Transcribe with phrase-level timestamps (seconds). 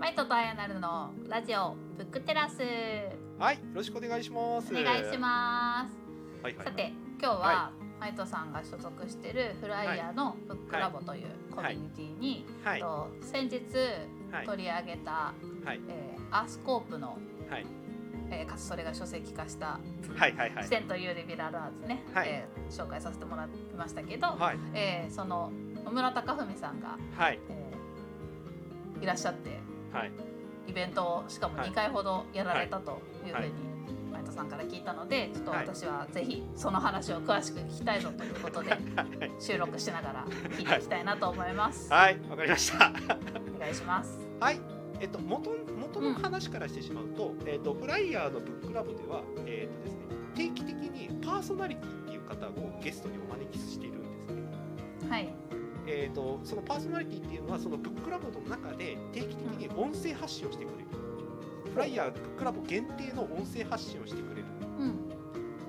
[0.00, 2.62] マイトとあやなるのラジオブックテラス。
[3.38, 4.72] はい、よろしくお願いします。
[4.72, 6.64] お願いします、はいはい。
[6.64, 12.80] さて今日は、マイトさんが所属しているフライヤーのブックラボというコミュニティに、はい。
[12.80, 13.60] と先日
[14.32, 14.46] はい。
[14.46, 15.34] 取り上げた、は
[15.74, 15.80] い。
[15.86, 17.18] えーアースコープの、
[17.50, 17.66] はい。
[18.30, 19.78] えーかつそれが書籍化した
[20.16, 22.28] はいはいはというリベラルアーツね、はい。
[22.28, 24.58] えー紹介させてもらいましたけど、はい。
[24.72, 25.52] えーその
[25.84, 27.38] 野村貴文さんが、はい。
[27.50, 27.80] えー
[29.02, 29.59] いらっしゃってはい
[30.66, 33.50] イベントをしかもはい2回ほどやられたというふうにはい
[34.12, 38.80] 前田さんから聞いたのでちょっとはい私はぜひその話を詳しく聞きたいぞということではい
[39.38, 41.92] 収録しながら聞いていきたいなと思います。
[41.92, 42.92] はいわかりました。
[43.56, 44.18] お願いします。
[44.38, 44.60] はい。
[45.00, 50.00] えっと元元の話からしてしまうと、えっとフライヤーのブックラボではえっとですね
[50.34, 54.08] 定期的にパーソナリティっていう方をゲストにお招きしているんで
[55.00, 55.10] すね。
[55.10, 55.28] はい。
[55.90, 60.84] えっとそのパーソナリティっていうのはそのブックラボの中で定期的に音声発信をしてくれる。
[61.72, 64.44] フライヤーブックラボ限定の音声発信をしてくれる。
[64.78, 64.94] うん。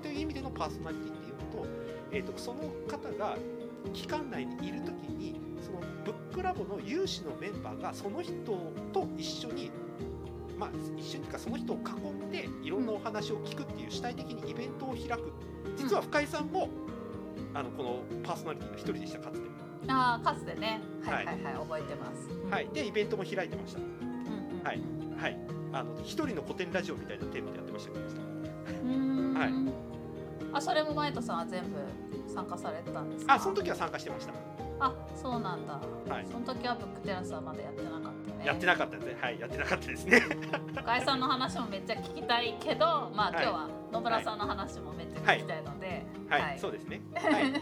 [0.02, 1.68] という意味でのパーソナリティっていうのと,、
[2.12, 3.36] えー、とその方が
[3.92, 8.32] 期間内にいる時にそのブックラボの有志のメンバーがその人
[8.92, 9.70] と一緒に
[10.58, 15.32] まあ一緒にかその人を囲んでいろんなお話を聞くっていう主体的にイベントを開く
[15.76, 16.68] 実は深井さんも、
[17.54, 19.48] あのこのパーソナリティの一人でしたかつて、
[19.88, 20.80] ああかつてね。
[21.04, 21.42] はいはい。
[21.42, 22.28] はい、覚えてます。
[22.30, 22.50] うん。
[22.50, 23.80] はい、でイベントも開いてました。
[24.68, 24.80] はい。
[25.20, 25.38] はい。
[25.72, 28.04] あの一人の古典ラジオみたいなテーマでやってましたけど。
[29.38, 29.52] はい。
[30.54, 31.78] あそれも前田さんは全部
[32.32, 33.34] 参加されてたんですか？
[33.34, 34.32] あその時は参加してました。
[34.80, 35.80] あそうなんだ。
[36.08, 36.26] はい。
[36.30, 38.46] その時はブックテラスはまだやってなかったね。
[38.46, 39.16] やってなかったですね。
[39.20, 40.20] はいやってなかったですね。
[40.74, 43.42] 深井さんの話もめっちゃ聞きたいけど、まあ、はい。
[43.42, 47.00] 今日は野村さんの話もめっちゃ聞きたいので、はい、そうですね。
[47.14, 47.52] はい。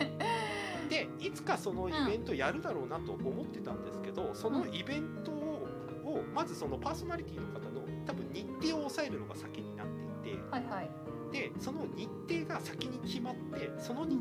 [0.91, 5.69] で、いつかそのイベントやるだろうなと思ってたんですけど、そのイベントを
[6.05, 9.87] をまずそのパーソナリティの方の多分日程を抑えるのが先になっ
[10.23, 10.91] ていて、はいはい。
[11.33, 14.19] で、その日程が先に決まって、その日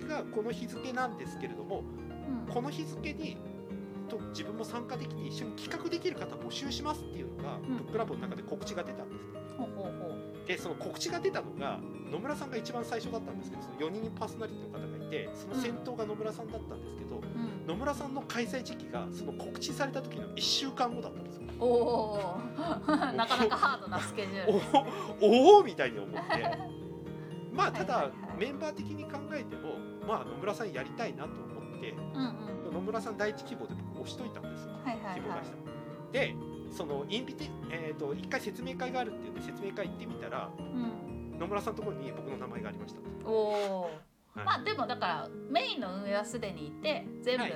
[0.00, 3.36] 程がこの日付なんですけれども、うんこの日付に
[4.08, 9.40] と自分も参加できて一緒に企画できる方募集しますっていうのが、んブックラボの中で告知が出たんですね。
[9.58, 10.15] ほうほうほう。
[10.46, 11.80] でその告知が出たのが
[12.10, 17.66] 野村さんが一番最初だったんですけどその4人パーソナリティの方がいてその先頭が野村さんだったんですけど、うん。
[17.66, 21.42] 野村さんの開催時期がその告知された時の1週間後だったんですよ。
[21.58, 22.38] おお。
[22.86, 24.60] なかなかハードなスケジュール。
[25.20, 26.18] おおみたいに思って
[27.52, 32.74] まあただメンバー的に考えてもまあ野村さんやりたいなと思ってうんうん。
[32.74, 36.12] 野村さん第一希望で僕押しといたんですよはいはいはい希望出した。
[36.12, 36.36] で
[36.70, 41.38] そのインビテえー、と一回説明会があるっていうんで説明会行ってみたらうん。
[41.38, 43.00] 野村さんのところに僕の名前がありました。
[43.24, 43.82] おお。
[44.34, 44.44] はい。
[44.44, 47.52] まあでもだからメインの運営はすでにいて全部、はい。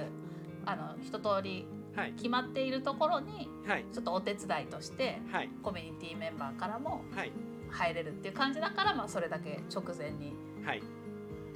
[0.66, 1.66] あの一通り
[1.96, 2.12] はい。
[2.12, 3.84] 決まっているところにはい。
[3.92, 5.50] ちょっとお手伝いとしてはい。
[5.62, 7.32] コミュニティメンバーからもはい。
[7.70, 10.34] 入れるっていう感じだから、まあ、それだけ直前に
[10.64, 10.82] はい。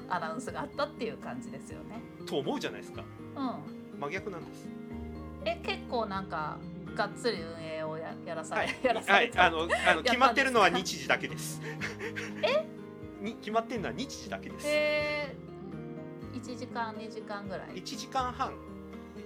[0.08, 2.00] アナウンスがあったっていう感じですよね。
[2.26, 3.02] と思うじゃないですか。
[3.36, 4.68] うん、真逆なんです。
[5.44, 6.58] え結構なんか
[6.94, 8.76] がっつり運営をややらされ、はい。
[8.82, 9.30] やらさはい。
[9.36, 11.60] あのあの 決まってるのは日時だけです。
[12.42, 12.66] え？
[13.20, 14.66] に決まってるのは日時だけです。
[14.68, 18.52] えー、1時間2時間ぐらい？1時間半。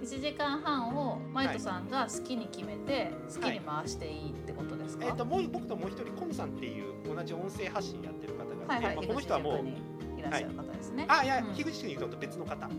[0.01, 9.81] 1時間半をマイトさんが好きに決めて好きに回していいってことですか、えっ、ともう僕ともう一人コンさんっていう同じ音声発信やってる方がいて、はいはい、まあ、この人はもうに
[10.17, 11.05] いらっしゃる方ですね。
[11.09, 11.55] あいや、うん。
[11.55, 12.69] 樋口君にと別の方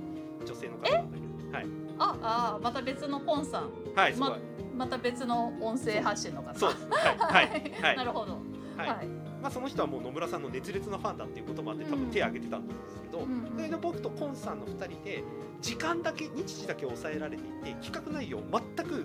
[0.46, 1.66] 女性の方なんだけどはい。
[1.98, 3.70] ああまた別のコンさん。
[3.94, 4.38] はいま
[4.80, 6.58] また別の音声発信の方。
[6.58, 6.70] そう。
[6.88, 7.46] はい。
[7.46, 7.72] はい。
[7.82, 7.96] はい。
[7.98, 8.38] なるほど。
[8.78, 9.06] はい、はい、
[9.42, 15.22] まあその人はもう野村さんの熱烈なファンだっていうこともあって多分手を挙げてたと思うんですけど、うんうんそれで僕とコンさんの2人で
[15.60, 19.04] 時間だけ日時だけ抑えられていて企画内容全く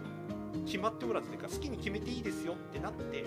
[0.66, 3.26] 決まっておらずというか好きに決めていいですよってなって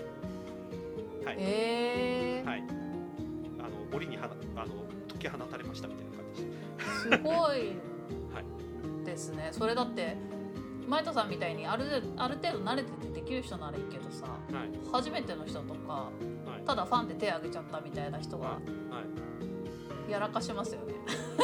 [1.23, 2.49] はい、えー。
[2.49, 2.63] はい。
[3.59, 4.73] あの檻にはなあの
[5.07, 7.89] 解き放たれましたみたいな感じでしすご い。
[9.09, 9.49] ですね。
[9.51, 10.15] それだって
[10.89, 14.69] マイトさんみたいにあるある程度慣れててできる人ならいいけどさたはい。
[14.91, 16.09] 初めての人とかは
[16.59, 16.65] い。
[16.65, 18.57] ただファンで手挙げちゃったみたいな人がは
[20.07, 20.11] い。
[20.11, 20.95] やらかしますよね。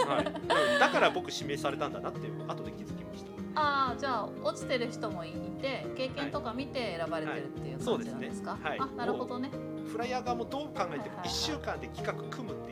[0.07, 3.31] はい、うんだから僕指名されたんだなって後で気づきました。
[3.53, 5.31] ああじゃあ落ちてる人もい
[5.61, 8.61] て経験とか見て選ばれてるっていう感じなんですか、はい。
[8.63, 8.69] ね。
[8.69, 8.79] はい。
[8.79, 9.51] あなるほどね。
[9.91, 11.27] フライヤー側もどう考えてもはいはいはい。
[11.27, 12.64] 1週間で企画組む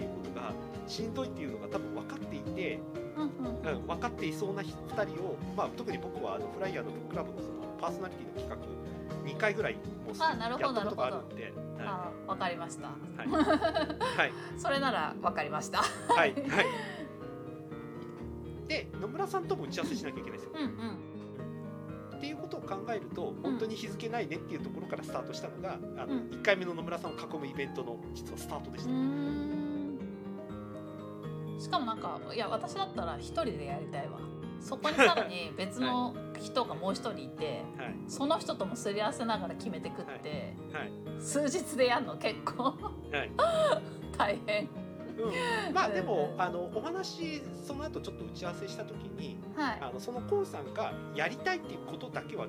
[0.88, 2.80] しんどいっていうのが多分分かっていて、
[3.16, 3.54] うんうん
[3.88, 11.54] 分かっていそうな2人を、まあ、特に僕はあのフライヤーのブックラブのそのパーソナリティの企画2回ぐらいもうすでにあなるほどやったことがあるんで、はい。
[11.80, 12.88] あわ かりました。
[12.88, 12.94] は
[13.24, 13.28] い。
[13.28, 14.34] はい。
[14.58, 15.80] それならわかりました。
[15.80, 16.66] はいはい。
[18.68, 20.52] で野村さんとも打ち合わせしなきゃいけないんですよ。
[20.56, 22.18] うんうん。
[22.18, 26.20] っていうことを考えると本当に日付ないねっていうところからスタートしたのが、あのうん。
[26.30, 29.63] 1回目の野村さんを囲むイベントの実はスタートでしうた。
[31.64, 34.20] んしかもなんかいや私だったら一人でやりたいわ。
[34.60, 37.96] そこにさらに 別の人がもう一人いて、はい。
[38.08, 41.22] その人ともすり合わせながら決めてくって、はい。
[41.22, 42.64] 数日でやるの結構。
[42.64, 43.32] はい。
[44.18, 44.70] 大変。
[45.16, 49.78] うん、まあでもあのお話その後ちょっと打ち合わせした時にはい。
[49.82, 52.48] あのそのコンさんがやりたいっていうことだけは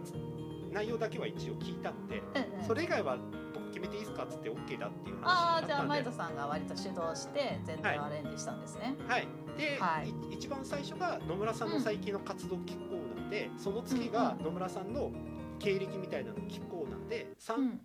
[0.73, 2.65] 内容だけは一応聞いたのでうんうん。
[2.65, 3.44] それ以外は僕
[3.75, 5.89] 決めていいですかっつって OK だっていうああじゃあ話になったんで。
[5.89, 9.27] マイトさんが割と主導して全体をアレンジしたんですね、はい。
[9.59, 10.11] で、はい。
[10.11, 15.11] い一番最初が野村さんの最近の活動機構なんで、その次が野村さんの
[15.59, 17.81] 経歴みたいなの機構なんで、三うん。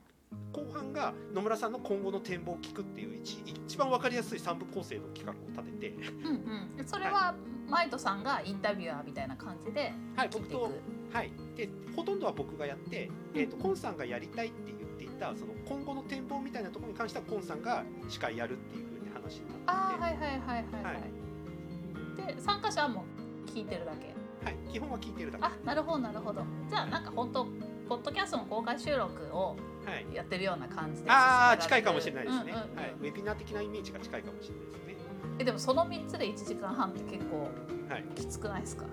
[0.54, 7.34] 後半が野村さんの今後の展望を聞くっていう一一番わかりやすい三部構成の企画を立てて、うんうん、それは
[7.68, 10.72] マイトさんがインタビュアーみたいな感じではい、僕と
[11.12, 14.79] はい、でほとんどは僕がやって、えー、とコンさんがやりたいって言
[15.28, 19.68] ったその今後の展望みたいなところに関してはコンさんが司会やるっていう風に話になっていて。
[19.68, 20.94] ああはいはいはいはいはい、
[22.24, 23.04] はで参加者はも
[23.48, 24.16] う聞いてるだけ。
[24.44, 25.46] はい、基本は聞いてるだけ。
[25.46, 26.44] あなるほどなるほど。
[26.70, 27.46] じゃあなんか本当
[27.90, 29.56] ポッドキャストの公開収録を
[29.86, 31.64] はい、やってるような感じでああ進められる。
[31.64, 32.78] 近いかもしれないですね、うんうんうん。
[32.78, 34.96] はい、ウェビナー的なイメージが近いかもしれないですね。
[35.40, 37.50] えでもその3つで1時間半って結構
[37.90, 38.04] はい。
[38.16, 38.86] きつくないですか？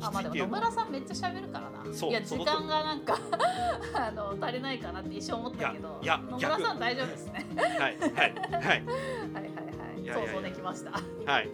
[0.00, 3.18] あまあでも野村さんめっちゃ喋るからないや時間がなんか
[3.94, 7.46] あの足りないかなって一瞬思ったけどいやいや野村さん大丈夫ですね。
[7.56, 7.90] はいはいはい。
[7.90, 10.02] はいはいはい。
[10.02, 10.32] いやいやいや。
[10.32, 10.90] 想像できました。
[10.90, 11.50] はい。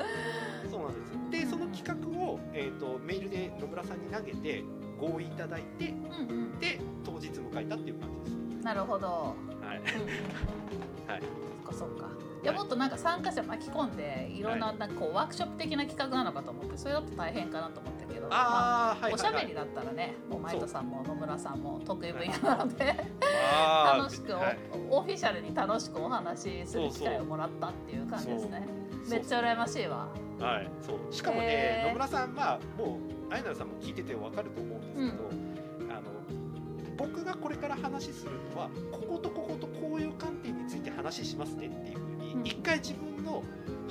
[0.71, 4.65] そうなんですでその企画を、えー、とメールで野村さんに投げて
[4.99, 6.59] 合意いただいてうんうん。
[6.59, 9.07] で当日迎えたっていう感じですなるほど。
[9.61, 9.81] はい。
[11.11, 11.23] はい。
[11.23, 11.27] そ
[11.63, 12.07] っかそっか。
[12.43, 12.47] い。
[12.47, 19.33] やもっとなんか参加者巻き込んでいろんなはなんかこうワークショップ的な企画なのかと思ってそれだと大変かなと思ったけどまああはいおしはい。
[19.35, 22.97] はいゃべりだったらねもうマイトさんも野村さんも得意分野なので
[23.55, 23.99] あー。
[23.99, 24.59] 楽しくお,、はい。
[24.91, 28.67] オフィシャルに楽しくお話しする機会をもらったっていう感じですね。
[29.09, 30.09] めっちゃ羨ましいわ。
[30.41, 31.15] はい、そう。
[31.15, 31.89] しかもね、へー。
[31.89, 32.99] 野村さんまあも
[33.31, 35.42] うあいなるさんも聞いててわかると思うんですけど、
[37.03, 42.47] 僕がこれから話するのはこことこことこういう観点について話しますねっていうふうに、うん。
[42.47, 43.43] 一回自分の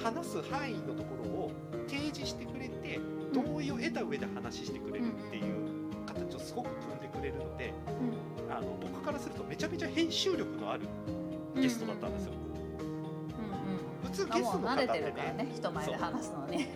[0.01, 1.51] 話す範囲のところを
[1.87, 3.01] 提示してくれて
[3.33, 5.43] 同意を得た上で話してくれるっていう
[6.05, 7.73] 形をすごく組んでくれるので
[8.49, 10.87] あの僕からするとめちゃめちゃ編集力のある
[11.55, 12.31] ゲストだったんですよ。
[14.03, 15.13] 普通ゲストの方って
[15.55, 16.67] 人前で話すのに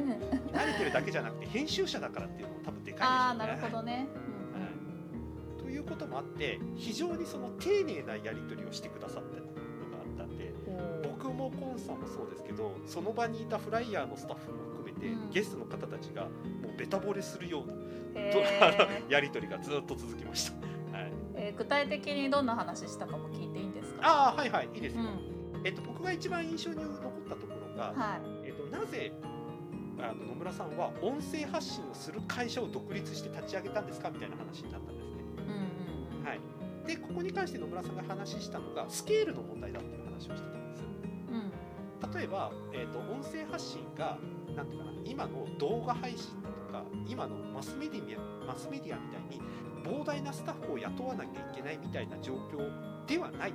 [0.54, 3.10] 慣れてるだけじゃなくて編集者だからっていうのも多分でかいでしょうね。
[3.10, 4.25] ああなるほどね、と
[5.76, 9.52] いうこともあって非常にその丁寧なやり取りをしてくださったのが
[10.02, 10.54] あったんで
[11.04, 15.30] 僕もコンさんもそうですけどその場にいたフライヤーのスタッフも含めて、うん。
[15.32, 16.30] ゲストの方たちがも
[16.74, 17.74] うベタ惚れするような
[18.16, 19.10] へー。
[19.12, 20.54] やり取りがずっと続きました。
[20.98, 24.00] はい、えー具体的にどんな話したかも聞いていいんですか？
[24.04, 25.06] ああはいはいいいですよ、う
[25.58, 25.62] ん。
[25.66, 28.48] えっと、僕が一番印象に残ったところが、はい。
[28.48, 29.12] えっと、なぜ
[30.00, 34.10] あの野村さんは音声発信をする会社を独立して立ち上げたんですか？
[34.10, 35.05] みたいな話になったんです
[36.86, 40.88] でここに関して野村さんが話したのがスケールの問題だっていう話をしてたんですよ。
[41.32, 42.14] うん。
[42.14, 44.18] 例えば、えー、と音声発信が
[44.56, 49.42] なんていうかな今の動画配信だとか今のマスメディアマスメディアみたいに
[49.84, 53.54] 膨大なスタッフを雇わなきゃいけないみたいな状況ではない。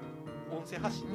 [0.50, 1.06] 音声発信。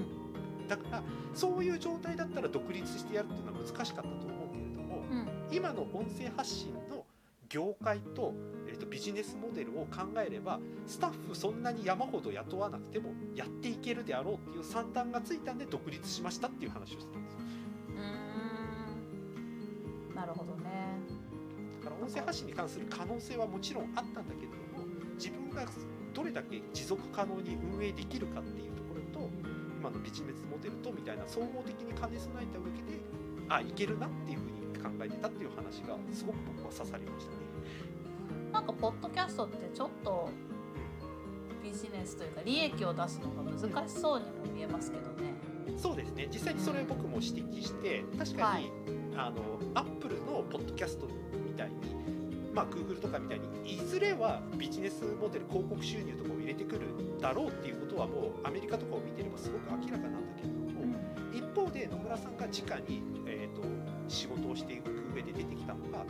[0.68, 5.28] だからそういう状態だったら独立してやるっていうのは難しかったと思うけれどもうん。
[5.52, 7.06] 今の音声発信の
[7.50, 8.34] 業界と,、
[8.76, 17.40] えー、とビジネスモデルを考えればスタッフそんなに山ほど雇わなくてもやっていけるであろうっていう算段がついたんで独立しましたっていう話をしてたんですよ。
[17.90, 20.16] うーん。
[20.16, 21.00] なるほどね。
[21.84, 25.66] だから音声発信に関する可能性はもちろんあったんだけれども自分が
[26.14, 29.30] どれだけ持続可能に運営できるかっていうところと
[29.80, 33.00] 今のビジネスモデルとみたいな総合的に兼ね備えた上で
[33.48, 37.38] あいけるなっていうふうに考えてたっていう話がすごく僕は刺さりましたね。
[38.56, 40.30] なんかポッドキャストってちょっと
[41.62, 45.34] ビジネスというか利益を出すのが難しそうにも見えますけどね。
[45.76, 46.30] そうですね。
[46.32, 48.72] 実際にそれ僕も指摘して確かに、
[49.18, 51.76] あのアップルのポッドキャストみたいに
[52.54, 56.88] まあ Google とかみたいにいずれはビジネスモデル広告収入とかを入れてくる
[57.20, 60.65] だろうっていうことはもうアメリカとかを見てればすごく明らかなんだけれど
[61.56, 63.62] 方で野村さんが直に、えー、と
[64.10, 66.06] 仕事をしていく上で出てきたのが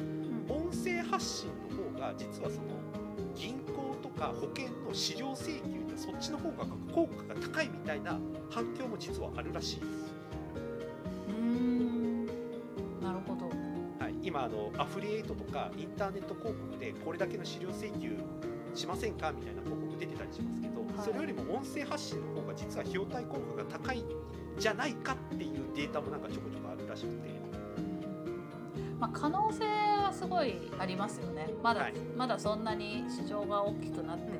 [0.49, 2.95] 音声発信の方が実はその
[3.35, 9.87] 銀行とか保険の資料請求にはそっちの方が効果が高いみたいな反響も実はあるらしいです。
[11.27, 12.25] うーん。
[13.01, 13.47] なるほど。
[13.99, 18.17] はい、今あのアフリエイトとかインターネット広告でこれだけの資料請求
[18.73, 21.05] しませんかみたいな広告出てたりしますけど、はい。
[21.05, 23.99] それよりも音声発信の方が実は費用対効果が高い。
[23.99, 27.29] んじゃないかっていうデータもなんかちょこちょこあるらしくて、
[28.99, 31.49] まあ、可能性はすごいありますよね。
[31.61, 31.93] まだ、はい。
[32.15, 34.31] まだそんなに市場が大きくなって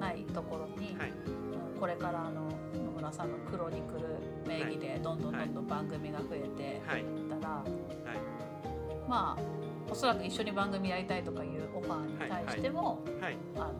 [0.00, 1.10] ないところに、はい。
[1.10, 1.38] うん
[1.78, 9.08] これからあの野村さんのクロニクル名義でどんどんどんどん番組が増えてはいいったら、はい。
[9.08, 9.42] まあ
[9.88, 13.36] おそらく一緒に番組やりたいとかいうオファーに対しても、はい。
[13.54, 13.74] あの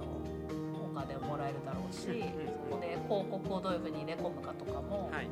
[0.85, 5.29] お金をもらえるだろうし、そこで広告をどういうふうに入れ込むかとかもはい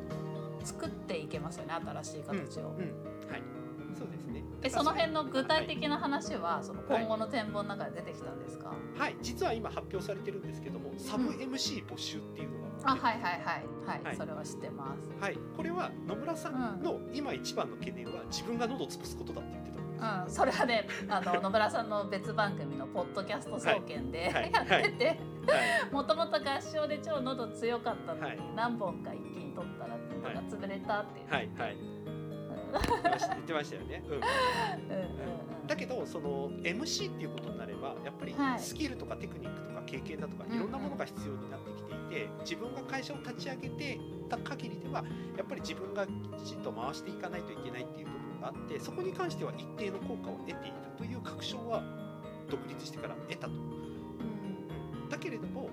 [0.67, 2.69] 作っていけますよね新しい形を。
[2.69, 3.57] うんうんはい。
[3.97, 4.43] そうですね。
[4.61, 13.41] でその辺の具体はい的な話はその今後の展望の中で出てきたんですか、はい、実は今発表されてるんですけどもサブ MC 募集っていうのが、あはいはいはい。
[13.85, 14.15] はい、はい。
[14.15, 15.11] それは知ってます。
[15.19, 24.51] はい、これは野村さんの今一番の懸念は自分が喉を潰すことだって言ってたんです、うん、それはねあの 野村さんの別番組のポッドキャスト総研で、はい。
[24.51, 25.93] やっててはい。
[25.93, 28.39] もともと合唱で超喉強かったのに、はい。
[28.55, 29.46] 何本か一気に
[30.33, 31.77] 取ったら喉が潰れたっていう、はいはい。
[32.67, 35.67] 言ってましたよね、うん、うんうんうん。
[35.67, 38.59] だけどその MC っていうことになればやっぱりはい。
[38.59, 45.03] スキルとかテクニックとか経験だとかうんいろんなものが必要になってきていて自分が会社を立ち上げてた限りでは
[45.37, 46.11] やっぱり自分がき
[46.43, 50.59] ちんと回していかないといけないっていう部分があってそこに関しては一定の効果を得ている
[50.97, 51.83] という確証は
[52.49, 53.53] 独立してから得たと。
[55.09, 55.69] だけれども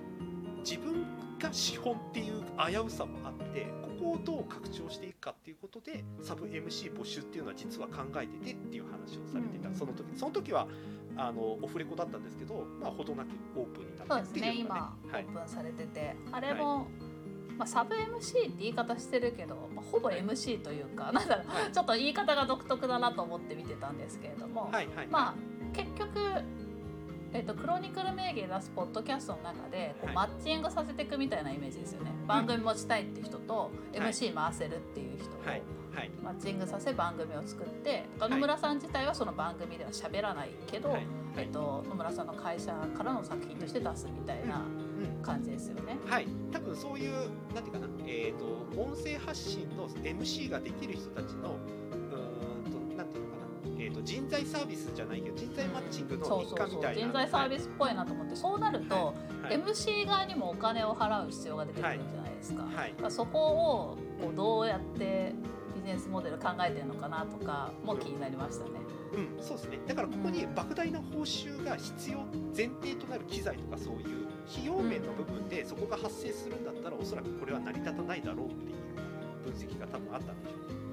[0.59, 1.05] 自分
[1.39, 9.75] が資本っていう危うさもあってここをどう拡張していくかっていうことでサブ MC 募集っていうのは実は考えててっていう話をされてた、うん。
[9.75, 10.67] その時その時は
[11.17, 15.25] あのオフレコだったんですけど、まあ、ほどなくオープンになそうですねってっていうのが今オはい。
[15.25, 16.87] ープンされてて、あれも、
[17.57, 21.71] まあ、サブ MC って言い方してるけど、まあ、ほぼ MC というか、なんだろうはい。
[21.71, 25.07] ちょっと言い方が独特だなと思って見てたんですけれども、はいはい。
[25.07, 25.33] まあ
[25.73, 26.19] 結局、
[27.35, 30.15] えっとクロニクル名義で出すポッドキャストの中でこう、はい。
[30.15, 32.11] マッチングさせていくみたいなイメージですよね。
[32.25, 33.97] 番組持ちたいって人と、い。
[33.97, 35.33] MC 回せるっていう人を、
[36.23, 41.07] マッチングさせ番組を作って野村さん自体はその番組では喋らないけど、はい。
[41.37, 45.21] えっと、野村さんの会社からの作品として出すみたいなうん。
[45.21, 45.97] 感じですよね。
[46.05, 47.13] はい、多分そういう
[47.53, 51.57] なんていうかな、えー、と音声発信の MC ができる人たちの
[54.05, 59.57] 人材サービスじゃないけど人材マッチングの一環みたいな人材サービスっぽいなと思って、そうなると、はい。
[59.57, 62.63] MC 側にもお金を払う必要が出てくるんじゃないですか。
[62.63, 62.93] はい。
[63.09, 65.33] そこをこうどうやって
[65.75, 68.71] ビジネスモデル考えてるのかなとかも気になりましたね。
[69.13, 69.79] うん、そうですね。
[69.87, 72.19] だからここに莫大な報酬が必要
[72.55, 80.84] 前提となる機材とかそういう費用面の部分でそこが発生するんだったらおそらくこれは成り立たないだろうっていう分析が多分あったんでしょうね。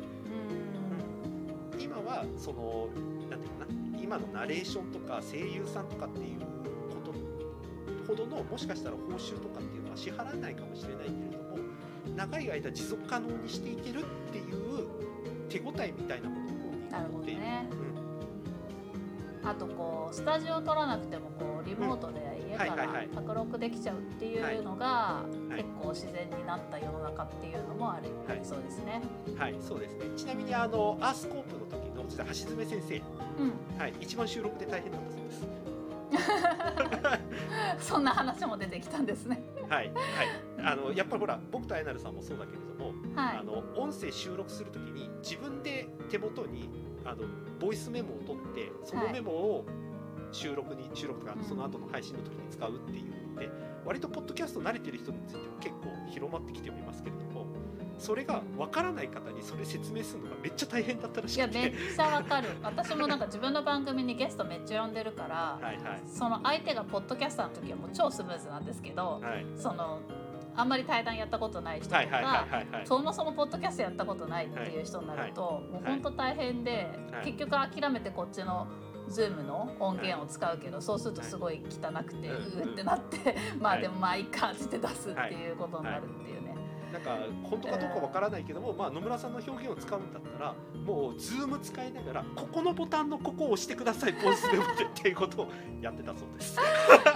[1.93, 2.89] 今はその
[3.29, 6.47] なんていうかな今のナレーションとか声優さんとかっていうこ
[7.05, 7.13] と
[8.09, 11.59] ほどのもしかしたら報酬とかっていうのは支払えないかもしれないけれども
[12.17, 14.89] 長い間持続可能にしていけるっていう
[15.51, 17.41] 手応えみたいなものを持っている。
[17.41, 17.69] ね。
[17.71, 18.03] うん
[19.45, 29.03] あとこうスタジオ取らなくてもこうリモートで家からはいはいはい卓録できちゃうっていうのがい結構自然になった世の中っていうのもあり,、はいありそうですね。
[29.37, 30.05] はい、そうですね。
[30.17, 31.82] ちなみにあのアースコープの
[32.12, 33.00] 時の実は橋爪先生、う
[33.76, 35.47] ん、はい、一番収録で大変だったそうです。
[37.81, 39.42] そんな話も出てきたんですね。
[39.69, 39.95] はい、はい、
[40.62, 43.42] あのやっぱりほら僕とあやなるさんもそうだけれども、はいあ。
[43.42, 46.69] の音声収録する時に自分で手元に
[47.04, 47.25] あの
[47.59, 49.64] ボイスメモを取ってそのメモを
[50.31, 53.50] 収録に収録とかうんその後の配信の時に使うっていうので
[53.85, 57.47] 割とポッドキャスト慣れてる人については結構広まってきておりますけれども
[58.02, 62.49] それがわからない方にそれ説明するのがめっちゃ大変だったらしいやくめってちゃわかる。
[62.61, 66.02] 私もなんか自分の番組にゲストめっちゃ呼んでるから、はいはい。
[66.04, 69.47] その相手がポッドキャスターの時はもう超スムーズなんですけどはい。
[69.54, 70.00] その
[70.56, 72.66] あんまり対談やったことない人とか、はいはいはいはい。
[72.73, 77.25] はいそもそもポッドキャストやったことないっていう人になると、もう本当大変で、はい。
[77.26, 78.66] 結局諦めてこっちの
[79.09, 83.82] Zoom の音源を使うけど、そうするとすごい汚くて、はいうーってなって、まあはい。
[83.82, 86.22] でもまあいいかって出すっていうことになるっていうね。
[86.93, 95.49] なんか本当かどうかわからないけども、まあ、野村さんの表現を使うんだったらもうズーム使いながらここのボタンのここを押してくださいボイスでもってっていうことを
[95.81, 96.59] やってたそうです。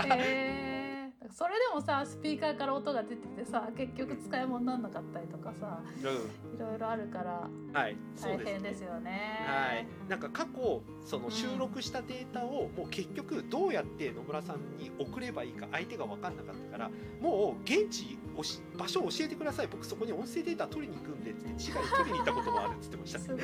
[0.09, 0.65] へー
[1.33, 7.97] それでもさスピーカーから音が出ててさ結局使い物にならなかったりとかさいろいろあるから大
[8.45, 9.45] 変ですよね。
[9.47, 16.90] はい、なんか過去その収録したデータをもう結局どうやって野村さんに送ればいいか相手が分かんなかったから
[17.21, 23.40] もう現地おし場所を教えてください僕そこに音声データ取りに行くんでって違い取りに行ったこともあるって言ってましたすごい。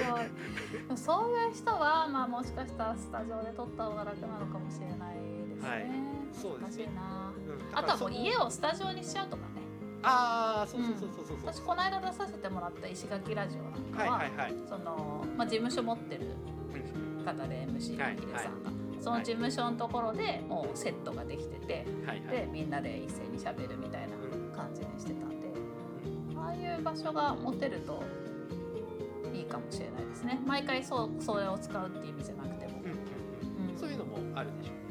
[0.97, 5.17] そういう人は、まあ、もしかしたらスタジオで撮った方が楽なのかもしれない
[5.49, 5.69] ですね。
[5.69, 7.32] はいそうですね難しいな。
[7.53, 7.79] ううん。
[7.79, 9.53] あとはもう家ををスタジオにしちゃうとかね。
[10.03, 14.55] ああそうそうそうそうそう私この間出させてもらった石垣ラジオなんかは、はいはいはい。
[14.69, 16.35] その、まあ、事務所持ってる
[16.75, 18.63] うん方で MC のはいヒデさん。
[18.65, 22.37] が、その事務所のところでもうセットができててはいはい。
[22.37, 25.37] でみんなで一斉にしゃべるみたいなうん感じにしてたんで。
[26.37, 28.03] ああいう場所が持てると
[29.33, 30.41] いいかもしれないですね。
[30.45, 33.79] 毎回そうそれを使うっていう意味じゃなくても、うんうんうん。
[33.79, 34.73] そういうのもあるでしょ。
[34.73, 34.82] う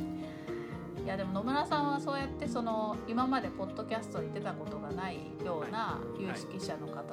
[1.11, 7.05] やでも野村さんはそうやってその今までポッドキャストに出たことがないような有識者の方とか、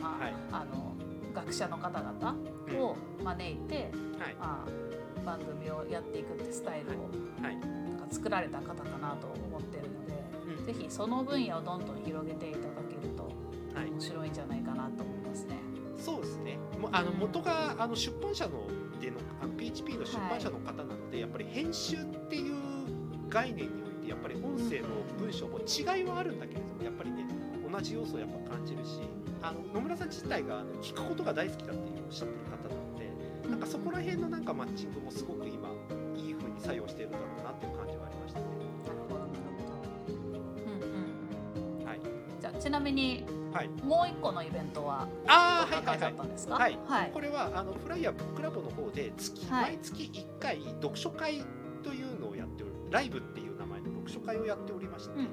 [0.00, 0.34] まあはい。
[0.52, 0.94] あの
[1.34, 2.36] 学者の方々
[2.80, 4.34] を招いて、はい。
[4.38, 7.10] まあ、番組をやっていくってスタイルを
[7.42, 7.56] はい。
[7.56, 10.12] なんか作られた方かなと思ってるので、
[10.58, 10.64] うん。
[10.64, 13.24] ぜひその分野をどんどん広げていただけると
[13.74, 13.90] はい。
[13.90, 15.56] 面白いんじゃないかなと思いますね。
[15.96, 16.58] そうですね。
[16.92, 17.18] あのうん。
[17.18, 18.66] 元があの出版社の
[19.00, 22.69] でのあの PHP の出版社の方なので、やっぱり編集っていう
[23.30, 27.24] 概念においてやっぱり音声の文章も違いはあるんだけれども、やっぱりね
[27.70, 29.00] 同じ要素をやっぱ感じるし、
[29.42, 35.68] あの野村さん自体があの聞くことが大好きだっていうおっしゃってる方なので、なんかそこら辺のなんかマッチングもすごく今
[36.16, 38.46] いい風に作用しているんだろうなっていう感じはありましたね。
[40.66, 42.00] うんうんはい。
[42.40, 43.68] じゃあちなみにはい。
[43.84, 46.54] もう一個のイベントはああはいはいはいったんですか？
[46.54, 51.44] はいはいこれはあのフライヤーブックラボの方で月、はい毎月1回読書会
[52.90, 55.28] ライブっていう名前の読書会をやっておりまして、うんうん。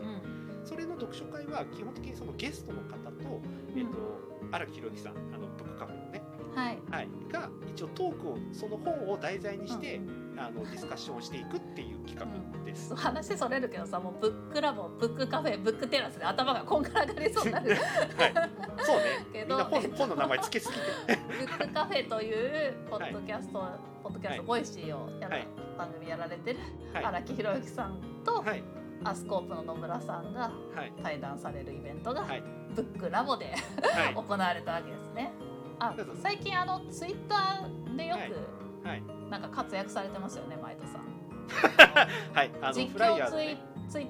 [0.64, 3.42] それの読書会は基本的にそのゲストの方と,、
[3.76, 6.22] えっと荒木宏之さんあのブックカフェのね、
[6.56, 6.78] はい。
[6.90, 10.28] はい、が一応トークをその本を題材にして、うん。
[10.40, 12.28] あのディスカッションをしていくっていう企画
[12.64, 12.96] です。
[12.96, 17.72] 話それるけどさもうブックラボブックカフェブックテラスで頭がこんがらがりそうになる。
[17.74, 18.34] はい、
[18.80, 19.26] そうね。
[19.34, 20.76] けどみんな本えっと本の名前つけすぎ
[21.16, 21.20] て。
[21.28, 23.60] ブックカフェというポッドキャスト、
[24.04, 25.48] ポッドキャスト、はいボイシーをやら、はい
[25.78, 26.60] 番組やられてる
[26.94, 27.06] はい。
[27.06, 28.64] 荒木宏之さんと、はい。
[29.04, 30.94] アスコープの野村さんがはい。
[31.02, 32.44] 対談されるイベントが、はい。
[32.76, 34.14] ブックラボではい。
[34.16, 35.32] 行われたわけですね。
[35.80, 41.18] あ最近あのツイッターでよくなんか活躍されてますよね前田さん。
[42.34, 42.52] はい。
[42.62, 43.58] あの実況ツイね。
[43.88, 44.08] ツイ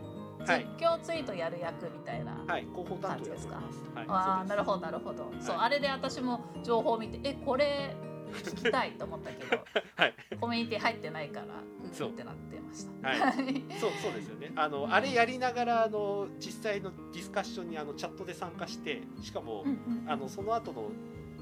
[0.47, 0.65] はい。
[0.80, 2.41] 実況ツイートやる役みたいな。
[2.47, 2.65] はい。
[2.71, 3.84] 広報担当やっております。
[3.95, 4.06] はい。
[4.08, 4.80] ああなるほど。
[4.80, 5.65] どなるほど、そうはい。
[5.65, 7.95] あれで私も情報を見てえこれ
[8.31, 9.63] 聞きたいと思ったけど
[9.95, 10.13] はい。
[10.39, 11.49] コミュニティ入ってないからう
[11.91, 12.09] そう。
[12.09, 13.07] んってなってました。
[13.09, 13.33] はい。
[13.79, 14.51] そうそうですよね。
[14.55, 14.93] あの、うん。
[14.93, 20.89] あれやりながらあの実際のディスカッションにあのチャットで参加して、しかも、うんうんあのその後の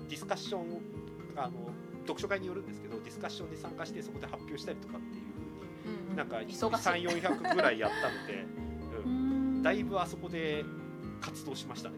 [0.09, 0.81] ディスカッション
[1.35, 1.69] あの
[2.01, 5.23] 読書会によるんですけど、ディスカッションに参加してそこで発表したりとかっていう
[5.85, 8.45] うんうん風になんか三四百ぐらいやったので、
[9.03, 9.63] う うんん。
[9.63, 10.63] だいぶあそこで
[11.21, 11.95] 活動しましたね。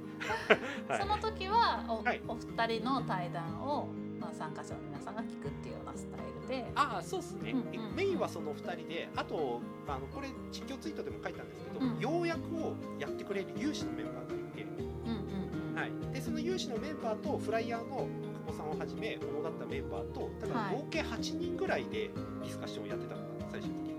[0.87, 1.01] はい。
[1.01, 2.21] その時はお,、はい。
[2.27, 3.89] お二人の対談を、
[4.19, 6.71] まあ、参加者の皆さんが聞くっていうようなスタイルで。
[6.75, 11.97] ああそうですね、うんうんメインはその2人であとあのこれ実況ツイートでも書いたんですけど、うん。
[11.99, 18.07] 要約をやってくれる有志のメンバーがいて、うんうんうんはい、でその有志のメンバーとフライヤーの
[18.45, 20.75] 久保さんをはじめ主だったメンバーとだからはい。
[20.75, 23.95] 合計8人ぐらいでディスカッションをやってたのかな最終的に。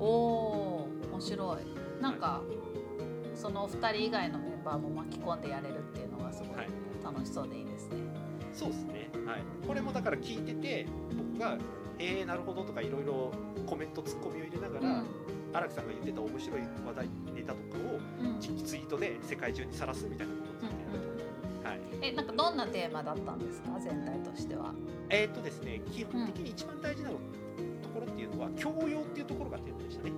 [0.00, 2.02] おお面白い。
[2.02, 2.42] なんか、
[3.34, 6.68] そのお二人以外のメンバーも巻き込んでやれるっていうのがすごいはい。
[7.04, 8.03] 楽しそうでいいですね。
[8.54, 10.86] そうですね、はい、これもだから聞いてて
[11.34, 11.58] 僕が
[11.98, 13.32] 「えー、なるほど」とかいろいろ
[13.66, 15.04] コメントツッコミを入れながら
[15.52, 17.98] 荒、木さんが言ってた面白い話題ネタとかを
[18.40, 21.22] ツイートで世界中にさらすみたいなことをずっとやって
[21.62, 23.78] て、はい、えなんかどんなテーマだったんですか？
[23.80, 24.72] 全体としては。
[25.10, 27.16] えーっとですね、基本的に一番大事なと
[27.94, 30.12] ころっていうのは、教養っていうところがテーマでしたね。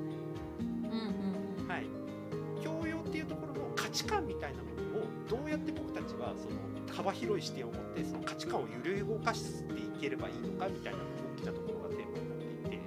[7.07, 10.99] 幅広い視点を持って、その価値観を揺れ動かしていければいいのかみたいな
[11.39, 12.81] 大きなところがテーマになってい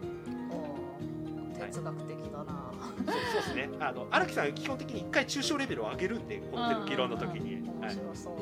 [1.62, 2.72] て、哲学的だな。
[2.74, 3.70] そうそうですね。
[3.80, 7.56] あの荒木さんは基本的に一回抽象レベルを上げるんで、この議論の時に。
[7.56, 8.34] うんうんうんはい面白そう。
[8.34, 8.40] うん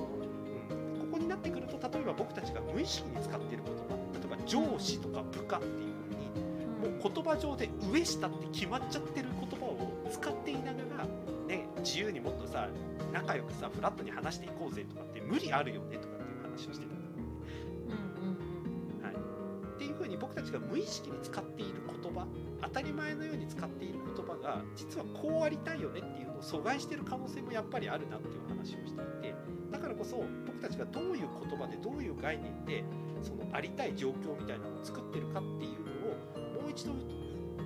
[1.00, 6.28] ここになってくると、例えば僕たちが無意識に使っている言葉、例えば上司とか部下っていうふうに。
[6.78, 11.10] もう言葉上で上下って決まっちゃってる言葉を使っていながら、ね、
[11.88, 12.68] 自由にもっとさ
[13.14, 17.08] 仲良くさフラットに話していこうぜとかって無理あるよねとかっていう話をしてたんだ
[17.88, 19.04] うんうん。
[19.04, 22.28] はい、っていうふうに僕たちが無意識に使っている言葉
[22.62, 29.36] 当たり前のように使っている言葉が実はこうありたいよねっていうのを阻害している可能性もやっぱりあるなっていう話をしていて
[29.72, 32.84] だからこそ僕たちがどういう言葉でどういう概念で
[33.22, 36.92] そのありたい状況みたいなのを作ってるかっていうのをもう一度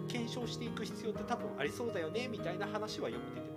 [0.07, 3.50] 検証していく必要って多分ありそうだよねみたいな話はよく出て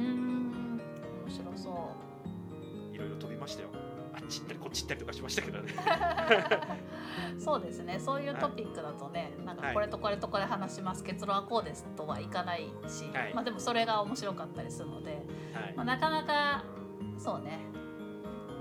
[0.00, 0.80] うん。
[1.26, 1.96] 面白そ
[2.92, 3.68] いろいろ飛びましたよ。
[4.14, 5.72] あっちち行ったりこっち行ったりとかしましたけどね。
[7.38, 7.98] そうですね。
[7.98, 9.74] そういうトピックだとね、なんかはい。
[9.74, 13.34] これとこれとこれ話します結論はこうですとはいかないし、はい。
[13.34, 15.74] まあでもそれが面白かったりするので、はい。
[15.76, 16.64] まあ、なかなか
[17.18, 17.58] そうね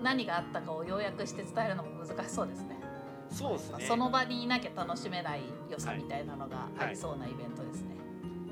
[0.03, 2.79] 何があったかを要約して伝えるのも難しそうですね。
[3.29, 3.85] そうですね。
[3.85, 7.99] その場にいなきゃ楽しめない良さはいみたいなのがありそうなイベントですね。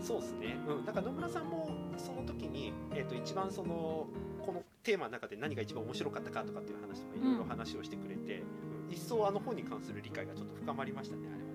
[0.01, 4.07] そうですね、うん、だから野村さんもその時に、えー、と一番その
[4.45, 8.41] このテーマの中で何が一番面白かったかとかっていう話とかいろいろ話をしてくれて、
[8.87, 8.93] うん。
[8.93, 11.53] 一層あの本に関する理解がちょっと深まりましたねあれはね。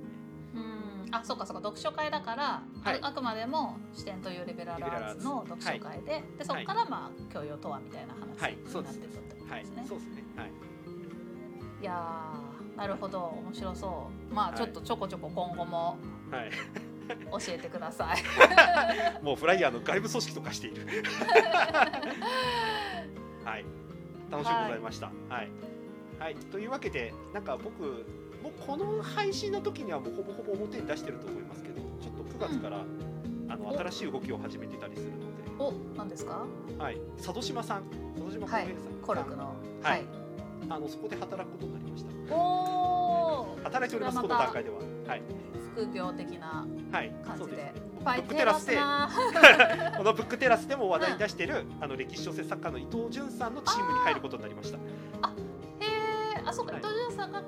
[1.06, 1.14] うん。
[1.14, 2.98] あそうかそうか読書会だから、はい。
[3.00, 9.62] ああくまでも視点というリベラルアーツの読書会で,、でそこからまあ教養とはみたいな話はいになってそうですたってことはい。
[9.62, 9.84] ですね。
[9.88, 10.24] そうですね。
[10.36, 10.50] はい。
[11.80, 13.20] いやーなるほど。
[13.44, 14.34] 面白そう。
[14.34, 14.56] まあはい。
[14.56, 15.96] ちょっとちょこちょこ今後も。
[16.30, 16.50] はい、
[17.30, 18.22] 教えてください。
[19.24, 20.86] もうフライヤーの外部組織とかしている。
[23.44, 23.64] はい。
[24.30, 25.06] 楽しみございました。
[25.28, 25.50] はい、
[26.18, 26.34] はい。
[26.36, 27.82] というわけでなんか僕
[28.42, 32.84] もうこの配信の時にはもうほぼほぼ表に出してると思いますけどちょっと9月から、
[33.48, 33.78] あのお。
[33.78, 35.26] 新しい動きを始めてたりするので。
[35.58, 36.46] お何ですか？
[36.78, 37.84] はい、佐渡島さん、
[38.14, 39.44] 佐渡島はい浩平さん、コルクの。
[39.44, 40.02] ははい。
[40.02, 40.04] い、
[40.70, 42.34] あのそこで働くことになりました。
[42.34, 44.76] おお働いております、この段階では。
[45.06, 45.22] はい、
[45.74, 47.44] 副業的なはい、感じで。
[47.44, 47.72] そうですね。
[48.02, 48.76] いブックテラスで
[49.96, 51.46] このブックテラスでも話題に出してい。
[51.46, 54.76] る、あの歴史小説作家の伊藤潤さんのチームに入ることになりました。
[54.76, 54.80] へ
[56.36, 56.82] えあそうかはい。
[56.82, 57.42] 伊藤潤さんが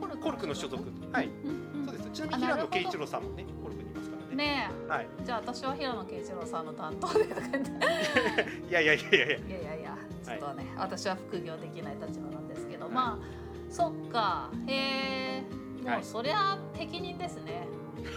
[0.00, 0.82] コルクコルクの所属。
[1.12, 2.10] はい、うんうんそうです。
[2.10, 4.36] ちなみに平野啓一郎さんもね、コルクにいますからね。
[4.36, 5.08] ねはい。
[5.20, 9.38] えじゃあ私は平野啓一郎さんの担当でいや いやいやいやいや。
[9.38, 9.96] いやいやいや。
[10.24, 14.50] ちょっとね、私は副業できない立場なんですけど、まあそっか。
[14.66, 16.00] へえもはい。
[16.02, 17.66] うそりゃ適任ですね、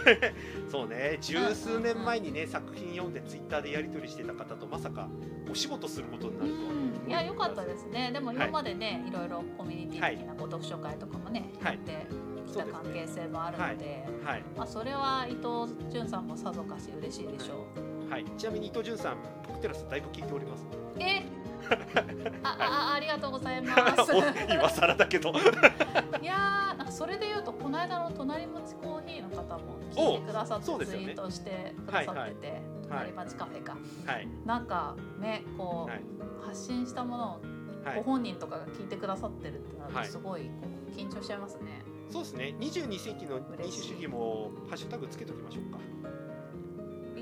[0.70, 5.08] そうね、十数年前にね、作品読んでツイッターでやり取りしてた方とまさか
[5.50, 6.72] お仕事することになるとは。
[6.72, 8.10] うん、いや良かったですね。
[8.12, 11.74] でも今までね、い、ろいろコミュニティ的なこう読書会とかもね、はい。
[11.74, 12.06] やって
[12.46, 14.44] きた関係性もあるのではい。
[14.56, 17.66] まあ、それは伊藤潤さんもさぞかし嬉しいでしょ
[18.08, 18.10] う。
[18.10, 20.66] はい、ちなみに伊藤潤さん、ブックテラスだいぶ聞いております。
[20.98, 21.22] え
[22.42, 24.18] ああありがとうございます お
[24.52, 25.30] 今更だけど。
[25.30, 36.02] いやーなんかそれで言うとこの間の隣町コーヒーの方も聞いてくださってツイートしてくださってて、はい隣町カフェか、はい、なんかねこう、はい、
[36.44, 37.40] 発信したものを
[37.84, 37.96] はい。
[37.96, 40.50] ご本人とかが聞いてくださってるってなるはいとすごいこ
[40.88, 41.82] う緊張しちゃいますね。
[42.10, 42.54] そうですね。
[42.58, 45.78] 22世紀の民主主義もハッシュタグつけときましょうか。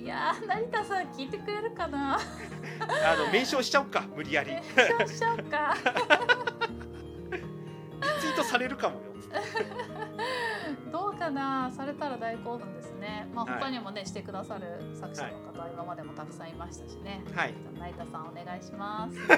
[0.09, 2.17] いやー成田さん聞いてくれるかな？
[2.17, 2.19] あ
[3.15, 4.53] の名称しちゃおうか、無理やり。
[4.53, 5.77] リそうしちゃうか
[8.19, 9.03] ツイートされるかもよ。
[10.91, 11.71] どうかな？
[11.77, 13.29] されたら大興奮ですね。
[13.35, 17.23] まあはい他にもね、してくださる作者の方は今までもたくさんいましたしね。
[17.35, 19.19] はい、成田さんお願いします。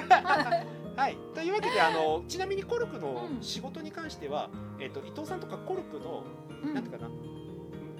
[0.95, 6.23] はい、というわけで、あのちなみにコルクのうん仕事に関しては、えっ、と伊藤さんとかコルクの、
[6.63, 7.11] うんなんていうかな。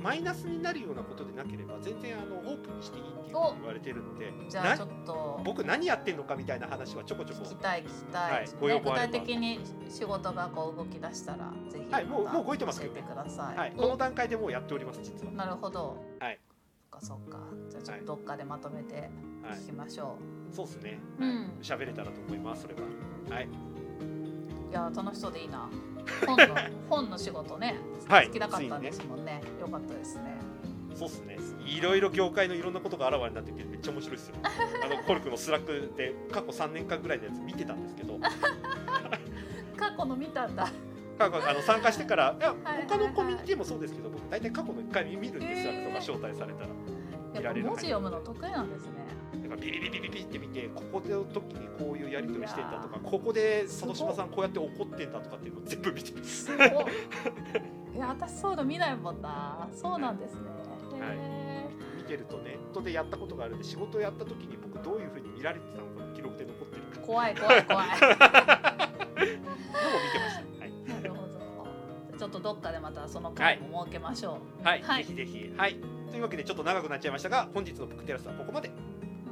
[0.01, 8.33] マイナスになるようなことでなければ全然あのオープンにしていいっていうふうに言われてるのでなじゃあちょっと僕何やってんのかみたいな話はちょこちょこ聞きたい聞きたい。
[8.33, 9.59] はいご要望あれば体的に
[9.89, 13.57] 仕事がこう動き出したらぜひはいもうもう動いてますよ教えてください。
[13.57, 15.97] はい、この段階でもうやっております実はおなるほど。
[16.19, 16.39] はい。
[16.91, 17.39] そっかそっか。
[17.69, 20.17] じゃあちょっとどっかでまとめてはい聞きましょ
[20.51, 21.23] そうですねう。
[21.23, 21.51] うん。
[21.61, 22.81] 喋れたらと思いますそれは
[23.29, 23.49] はい
[24.71, 25.69] いや楽しそうでいいな。
[26.25, 26.55] 本の
[26.89, 27.75] 本の仕事ね。
[28.07, 29.41] はい好きなかったんですもんね。
[29.59, 30.39] よかったですね。
[30.95, 38.19] そうっすねいろいろ業界のいろんなことがあらわになっててめっちゃ面白いですよ あのコルクのスラックで過去3年間ぐらいのやつ見てたんですけど
[39.77, 40.67] 過去の見たんだ。
[41.17, 49.00] 過去あの参加してからいやはいはい他のコミュニティもそうですけど僕大体過去の1回見るんですへーよとか招待されたら見やっぱられる文字読むの得意なんですね。
[49.51, 56.67] だからビビビビビビって見てここの時にこういうやり取りしてんだとかここで佐渡島さんこうやって怒ってんだとかっていうのを全部見てるすごい。
[57.93, 59.67] いや私そういうの見ないもんな。
[59.73, 60.39] そうなんですね。
[60.99, 67.87] はいへ見てるとネットでやったことがあるんで仕事をやった時に僕どういうふうに見られてたのかの記録で残ってるかー怖い怖い怖い。
[67.87, 68.17] のを見てま
[70.29, 71.27] した、はいなるほ
[72.11, 72.17] ど。
[72.17, 74.65] ちょっとどっかでまたその回も設けましょう。
[74.65, 75.75] はい、はいぜひぜひはい
[76.09, 78.69] というわけでちょっと長くなっちゃいましたが本日のブックテラスはここまで